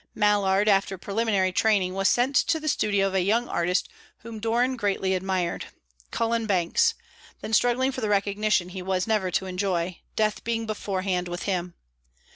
Mallard, 0.15 0.67
after 0.67 0.97
preliminary 0.97 1.51
training, 1.51 1.93
was 1.93 2.09
sent 2.09 2.35
to 2.35 2.59
the 2.59 2.67
studio 2.67 3.05
of 3.05 3.13
a 3.13 3.21
young 3.21 3.47
artist 3.47 3.87
whom 4.21 4.39
Doran 4.39 4.75
greatly 4.75 5.13
admired, 5.13 5.65
Cullen 6.09 6.47
Banks, 6.47 6.95
then 7.41 7.53
struggling 7.53 7.91
for 7.91 8.01
the 8.01 8.09
recognition 8.09 8.69
he 8.69 8.81
was 8.81 9.05
never 9.05 9.29
to 9.29 9.45
enjoy, 9.45 9.99
death 10.15 10.43
being 10.43 10.65
beforehand 10.65 11.27
with 11.27 11.43
him. 11.43 11.75